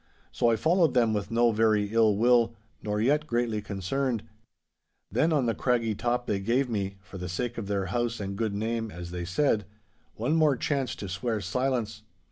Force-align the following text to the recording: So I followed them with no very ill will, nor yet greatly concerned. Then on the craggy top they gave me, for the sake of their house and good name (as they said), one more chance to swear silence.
So 0.31 0.49
I 0.49 0.55
followed 0.55 0.95
them 0.95 1.13
with 1.13 1.29
no 1.29 1.51
very 1.51 1.93
ill 1.93 2.17
will, 2.17 2.55
nor 2.81 2.99
yet 2.99 3.27
greatly 3.27 3.61
concerned. 3.61 4.23
Then 5.11 5.31
on 5.31 5.45
the 5.45 5.53
craggy 5.53 5.93
top 5.93 6.25
they 6.25 6.39
gave 6.39 6.67
me, 6.67 6.95
for 7.01 7.19
the 7.19 7.29
sake 7.29 7.59
of 7.59 7.67
their 7.67 7.85
house 7.85 8.19
and 8.19 8.35
good 8.35 8.55
name 8.55 8.89
(as 8.89 9.11
they 9.11 9.25
said), 9.25 9.63
one 10.15 10.33
more 10.35 10.57
chance 10.57 10.95
to 10.95 11.07
swear 11.07 11.39
silence. 11.39 12.01